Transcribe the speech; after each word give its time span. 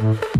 Mm-hmm. 0.00 0.39